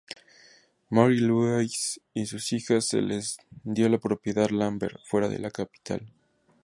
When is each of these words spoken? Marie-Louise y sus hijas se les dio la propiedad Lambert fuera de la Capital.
Marie-Louise 0.89 2.01
y 2.15 2.25
sus 2.25 2.53
hijas 2.53 2.85
se 2.87 3.03
les 3.03 3.37
dio 3.63 3.87
la 3.87 3.99
propiedad 3.99 4.49
Lambert 4.49 4.97
fuera 5.05 5.29
de 5.29 5.37
la 5.37 5.51
Capital. 5.51 6.11